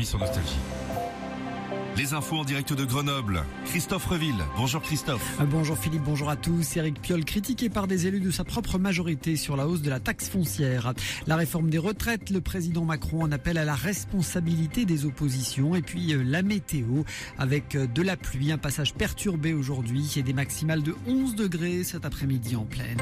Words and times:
Mis 0.00 0.06
sur 0.06 0.18
Nostalgie. 0.18 0.56
Les 1.98 2.14
infos 2.14 2.36
en 2.36 2.44
direct 2.44 2.72
de 2.72 2.86
Grenoble. 2.86 3.44
Christophe 3.66 4.06
Reville. 4.06 4.42
Bonjour 4.56 4.80
Christophe. 4.80 5.38
Euh, 5.42 5.44
Bonjour 5.44 5.76
Philippe, 5.76 6.04
bonjour 6.04 6.30
à 6.30 6.36
tous. 6.36 6.78
Éric 6.78 7.02
Piolle 7.02 7.26
critiqué 7.26 7.68
par 7.68 7.86
des 7.86 8.06
élus 8.06 8.20
de 8.20 8.30
sa 8.30 8.42
propre 8.42 8.78
majorité 8.78 9.36
sur 9.36 9.58
la 9.58 9.68
hausse 9.68 9.82
de 9.82 9.90
la 9.90 10.00
taxe 10.00 10.30
foncière. 10.30 10.94
La 11.26 11.36
réforme 11.36 11.68
des 11.68 11.76
retraites, 11.76 12.30
le 12.30 12.40
président 12.40 12.86
Macron 12.86 13.24
en 13.24 13.30
appelle 13.30 13.58
à 13.58 13.66
la 13.66 13.74
responsabilité 13.74 14.86
des 14.86 15.04
oppositions. 15.04 15.74
Et 15.76 15.82
puis 15.82 16.14
euh, 16.14 16.22
la 16.24 16.40
météo 16.40 17.02
avec 17.36 17.74
euh, 17.74 17.86
de 17.86 18.00
la 18.00 18.16
pluie, 18.16 18.52
un 18.52 18.58
passage 18.58 18.94
perturbé 18.94 19.52
aujourd'hui 19.52 20.14
et 20.16 20.22
des 20.22 20.32
maximales 20.32 20.82
de 20.82 20.96
11 21.06 21.34
degrés 21.34 21.84
cet 21.84 22.06
après-midi 22.06 22.56
en 22.56 22.64
pleine. 22.64 22.96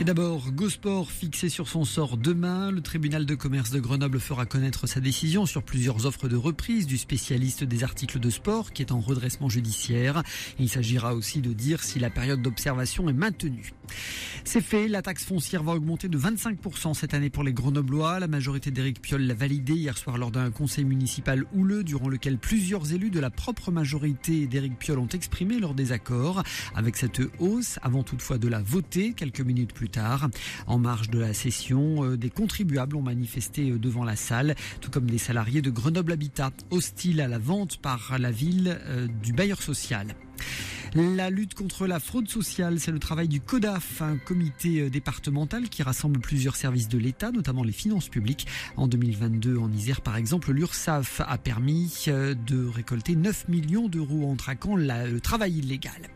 Et 0.00 0.04
d'abord, 0.04 0.52
Gosport 0.52 1.10
fixé 1.10 1.48
sur 1.48 1.66
son 1.66 1.84
sort 1.84 2.16
demain. 2.16 2.70
Le 2.70 2.80
tribunal 2.80 3.26
de 3.26 3.34
commerce 3.34 3.70
de 3.70 3.80
Grenoble 3.80 4.20
fera 4.20 4.46
connaître 4.46 4.86
sa 4.86 5.00
décision 5.00 5.44
sur 5.44 5.64
plusieurs 5.64 6.06
offres 6.06 6.28
de 6.28 6.36
reprise 6.36 6.86
du 6.86 6.96
spécialiste 6.96 7.64
des 7.64 7.82
articles 7.82 8.20
de 8.20 8.30
sport 8.30 8.72
qui 8.72 8.82
est 8.82 8.92
en 8.92 9.00
redressement 9.00 9.48
judiciaire. 9.48 10.22
Il 10.60 10.68
s'agira 10.68 11.16
aussi 11.16 11.40
de 11.40 11.52
dire 11.52 11.82
si 11.82 11.98
la 11.98 12.10
période 12.10 12.40
d'observation 12.40 13.08
est 13.08 13.12
maintenue. 13.12 13.72
C'est 14.44 14.60
fait, 14.60 14.86
la 14.86 15.02
taxe 15.02 15.24
foncière 15.24 15.64
va 15.64 15.72
augmenter 15.72 16.06
de 16.06 16.16
25% 16.16 16.94
cette 16.94 17.12
année 17.12 17.28
pour 17.28 17.42
les 17.42 17.52
Grenoblois. 17.52 18.20
La 18.20 18.28
majorité 18.28 18.70
d'Éric 18.70 19.02
Piolle 19.02 19.22
l'a 19.22 19.34
validé 19.34 19.72
hier 19.74 19.98
soir 19.98 20.16
lors 20.16 20.30
d'un 20.30 20.52
conseil 20.52 20.84
municipal 20.84 21.44
houleux 21.56 21.82
durant 21.82 22.08
lequel 22.08 22.38
plusieurs 22.38 22.92
élus 22.92 23.10
de 23.10 23.18
la 23.18 23.30
propre 23.30 23.72
majorité 23.72 24.46
d'Éric 24.46 24.78
Piolle 24.78 25.00
ont 25.00 25.08
exprimé 25.08 25.58
leur 25.58 25.74
désaccord 25.74 26.44
avec 26.76 26.96
cette 26.96 27.20
hausse, 27.40 27.80
avant 27.82 28.04
toutefois 28.04 28.38
de 28.38 28.46
la 28.46 28.62
voter 28.62 29.12
quelques 29.12 29.40
minutes 29.40 29.72
plus 29.74 29.87
En 30.66 30.78
marge 30.78 31.10
de 31.10 31.18
la 31.18 31.34
session, 31.34 32.04
euh, 32.04 32.16
des 32.16 32.30
contribuables 32.30 32.96
ont 32.96 33.02
manifesté 33.02 33.70
euh, 33.70 33.78
devant 33.78 34.04
la 34.04 34.16
salle, 34.16 34.54
tout 34.80 34.90
comme 34.90 35.10
des 35.10 35.18
salariés 35.18 35.62
de 35.62 35.70
Grenoble 35.70 36.12
Habitat, 36.12 36.52
hostiles 36.70 37.20
à 37.20 37.28
la 37.28 37.38
vente 37.38 37.78
par 37.78 38.18
la 38.18 38.30
ville 38.30 38.78
euh, 38.86 39.06
du 39.22 39.32
bailleur 39.32 39.62
social. 39.62 40.14
La 40.94 41.28
lutte 41.28 41.54
contre 41.54 41.86
la 41.86 42.00
fraude 42.00 42.28
sociale, 42.28 42.80
c'est 42.80 42.92
le 42.92 42.98
travail 42.98 43.28
du 43.28 43.40
CODAF, 43.40 44.00
un 44.00 44.16
comité 44.16 44.88
départemental 44.88 45.68
qui 45.68 45.82
rassemble 45.82 46.18
plusieurs 46.20 46.56
services 46.56 46.88
de 46.88 46.96
l'État, 46.96 47.30
notamment 47.30 47.62
les 47.62 47.72
finances 47.72 48.08
publiques. 48.08 48.46
En 48.76 48.88
2022, 48.88 49.58
en 49.58 49.70
Isère, 49.70 50.00
par 50.00 50.16
exemple, 50.16 50.50
l'URSSAF 50.50 51.20
a 51.26 51.36
permis 51.36 52.06
de 52.06 52.66
récolter 52.66 53.16
9 53.16 53.48
millions 53.48 53.88
d'euros 53.88 54.30
en 54.30 54.36
traquant 54.36 54.76
le 54.76 55.18
travail 55.20 55.58
illégal. 55.58 56.08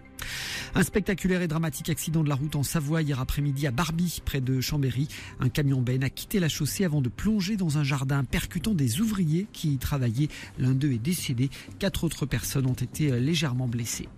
Un 0.75 0.83
spectaculaire 0.85 1.43
et 1.43 1.49
dramatique 1.49 1.91
accident 1.91 2.25
de 2.25 2.31
la 2.31 2.35
route 2.35 2.57
en 2.57 2.63
Savoie 2.63 3.03
hier 3.03 3.21
après-midi 3.21 3.67
à 3.67 3.71
Barbie, 3.71 4.23
près 4.25 4.41
de 4.41 4.59
Chambéry. 4.63 5.07
Un 5.39 5.51
camion 5.51 5.83
Ben 5.83 6.03
a 6.03 6.09
quitté 6.09 6.41
la 6.41 6.49
chaussée 6.49 6.87
avant 6.87 7.03
de 7.03 7.11
plonger 7.11 7.57
dans 7.57 7.77
un 7.77 7.85
jardin, 7.85 8.25
percutant 8.25 8.73
des 8.73 9.03
ouvriers 9.03 9.47
qui 9.53 9.75
y 9.75 9.77
travaillaient. 9.77 10.29
L'un 10.59 10.73
d'eux 10.73 10.93
est 10.93 10.99
décédé. 10.99 11.51
Quatre 11.79 12.05
autres 12.05 12.25
personnes 12.25 12.65
ont 12.65 12.73
été 12.73 13.11
légèrement 13.21 13.69
blessées. 13.69 14.09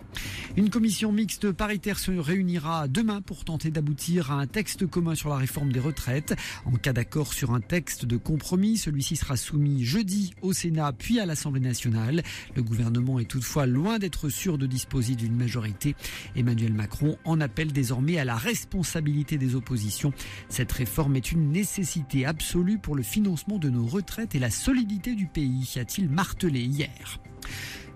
Une 0.57 0.71
commission 0.71 1.11
mixte 1.11 1.51
paritaire 1.51 1.99
se 1.99 2.13
réunira 2.13 2.87
demain 2.87 3.21
pour 3.21 3.45
tenter 3.45 3.73
d'aboutir 3.73 4.31
à 4.31 4.35
un 4.35 4.47
texte 4.47 4.87
commun 4.87 5.17
sur 5.17 5.31
la 5.31 5.37
réforme 5.37 5.73
des 5.73 5.81
retraites. 5.81 6.37
En 6.67 6.73
cas 6.73 6.93
d'accord 6.93 7.33
sur 7.33 7.53
un 7.53 7.61
texte 7.61 8.05
de 8.05 8.17
compromis, 8.17 8.79
celui-ci 8.79 9.17
sera 9.17 9.37
soumis 9.37 9.85
jeudi 9.85 10.33
au 10.41 10.53
Sénat 10.53 10.93
puis 10.93 11.19
à 11.19 11.27
l'Assemblée 11.27 11.61
nationale. 11.61 12.23
Le 12.55 12.63
gouvernement 12.63 13.19
est 13.19 13.25
toutefois 13.25 13.67
loin 13.67 13.99
d'être 13.99 14.29
sûr 14.29 14.57
de 14.57 14.67
disposer 14.67 15.17
d'une 15.17 15.35
majorité. 15.35 15.97
Emmanuel 16.45 16.75
Macron 16.75 17.17
en 17.25 17.41
appelle 17.41 17.73
désormais 17.73 18.19
à 18.19 18.25
la 18.27 18.37
responsabilité 18.37 19.39
des 19.39 19.55
oppositions. 19.55 20.13
Cette 20.51 20.73
réforme 20.73 21.17
est 21.17 21.33
une 21.33 21.51
nécessité 21.51 22.27
absolue 22.27 22.79
pour 22.79 22.97
le 22.97 23.03
financement 23.03 23.59
de 23.59 23.71
nos 23.71 23.87
retraites 23.87 24.35
et 24.35 24.39
la 24.39 24.51
solidité 24.51 25.15
du 25.15 25.27
pays, 25.27 25.73
a-t-il 25.81 26.11
martelé 26.11 26.61
hier. 26.61 27.19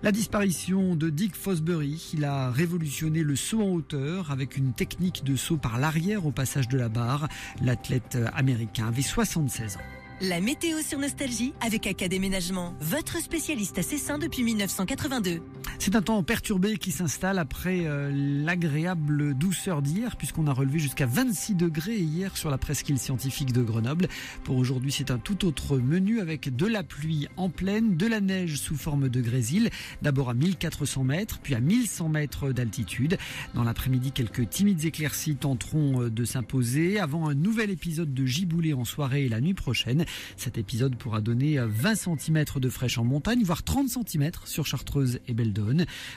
La 0.01 0.11
disparition 0.11 0.95
de 0.95 1.11
Dick 1.11 1.35
Fosbury, 1.35 2.11
il 2.15 2.25
a 2.25 2.49
révolutionné 2.49 3.21
le 3.21 3.35
saut 3.35 3.61
en 3.61 3.69
hauteur 3.69 4.31
avec 4.31 4.57
une 4.57 4.73
technique 4.73 5.23
de 5.23 5.35
saut 5.35 5.57
par 5.57 5.77
l'arrière 5.77 6.25
au 6.25 6.31
passage 6.31 6.67
de 6.69 6.77
la 6.77 6.89
barre. 6.89 7.27
L'athlète 7.61 8.17
américain 8.33 8.87
avait 8.87 9.03
76 9.03 9.77
ans. 9.77 9.81
La 10.21 10.41
météo 10.41 10.79
sur 10.81 10.99
Nostalgie 10.99 11.53
avec 11.61 11.87
Académénagement, 11.87 12.73
votre 12.81 13.21
spécialiste 13.21 13.77
à 13.77 13.83
Cessin 13.83 14.17
depuis 14.17 14.43
1982. 14.43 15.39
C'est 15.81 15.95
un 15.95 16.01
temps 16.01 16.21
perturbé 16.23 16.75
qui 16.77 16.91
s'installe 16.91 17.39
après 17.39 17.85
euh, 17.85 18.11
l'agréable 18.13 19.33
douceur 19.33 19.81
d'hier, 19.81 20.17
puisqu'on 20.17 20.45
a 20.47 20.51
relevé 20.51 20.77
jusqu'à 20.77 21.05
26 21.05 21.55
degrés 21.55 21.95
hier 21.95 22.35
sur 22.35 22.49
la 22.49 22.57
presqu'île 22.57 22.99
scientifique 22.99 23.53
de 23.53 23.61
Grenoble. 23.61 24.09
Pour 24.43 24.57
aujourd'hui, 24.57 24.91
c'est 24.91 25.09
un 25.09 25.19
tout 25.19 25.45
autre 25.45 25.77
menu 25.77 26.19
avec 26.19 26.53
de 26.53 26.65
la 26.65 26.83
pluie 26.83 27.29
en 27.37 27.49
pleine, 27.49 27.95
de 27.95 28.07
la 28.07 28.19
neige 28.19 28.57
sous 28.57 28.75
forme 28.75 29.07
de 29.07 29.21
grésil, 29.21 29.69
d'abord 30.01 30.29
à 30.29 30.33
1400 30.33 31.05
mètres, 31.05 31.39
puis 31.41 31.55
à 31.55 31.61
1100 31.61 32.09
mètres 32.09 32.51
d'altitude. 32.51 33.17
Dans 33.53 33.63
l'après-midi, 33.63 34.11
quelques 34.11 34.49
timides 34.49 34.83
éclaircies 34.83 35.37
tenteront 35.37 36.01
euh, 36.01 36.09
de 36.09 36.25
s'imposer 36.25 36.99
avant 36.99 37.29
un 37.29 37.35
nouvel 37.35 37.69
épisode 37.69 38.13
de 38.13 38.25
giboulée 38.25 38.73
en 38.73 38.83
soirée 38.83 39.25
et 39.25 39.29
la 39.29 39.39
nuit 39.39 39.53
prochaine. 39.53 40.03
Cet 40.35 40.57
épisode 40.57 40.97
pourra 40.97 41.21
donner 41.21 41.57
20 41.57 41.95
cm 41.95 42.43
de 42.57 42.69
fraîche 42.69 42.97
en 42.97 43.05
montagne, 43.05 43.43
voire 43.43 43.63
30 43.63 43.87
cm 43.87 44.31
sur 44.43 44.65
Chartreuse 44.65 45.21
et 45.29 45.33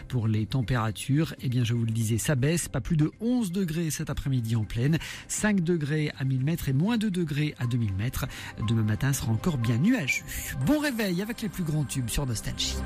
Pour 0.09 0.29
les 0.29 0.47
températures, 0.47 1.35
eh 1.41 1.49
bien, 1.49 1.65
je 1.65 1.75
vous 1.75 1.85
le 1.85 1.93
disais, 1.93 2.19
ça 2.19 2.35
baisse. 2.35 2.69
Pas 2.69 2.81
plus 2.81 2.97
de 2.97 3.11
11 3.21 3.53
degrés 3.53 3.91
cet 3.91 4.11
après-midi 4.11 4.57
en 4.57 4.65
pleine. 4.65 4.99
5 5.29 5.61
degrés 5.61 6.13
à 6.19 6.25
1000 6.25 6.45
mètres 6.45 6.69
et 6.69 6.73
moins 6.73 6.99
2 6.99 7.11
degrés 7.11 7.55
à 7.59 7.67
2000 7.67 7.95
mètres. 7.95 8.27
Demain 8.69 8.83
matin 8.83 9.13
sera 9.13 9.33
encore 9.33 9.59
bien 9.59 9.79
nuageux. 9.79 10.25
Bon 10.67 10.79
réveil 10.79 11.23
avec 11.23 11.43
les 11.43 11.49
plus 11.49 11.65
grands 11.65 11.85
tubes 11.85 12.09
sur 12.09 12.27
Nostalgie. 12.27 12.77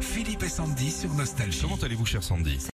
Philippe 0.00 0.42
et 0.42 0.48
Sandy 0.48 0.90
sur 0.90 1.12
Nostalgie. 1.14 1.60
Comment 1.62 1.76
allez-vous, 1.76 2.06
cher 2.06 2.22
Sandy? 2.22 2.68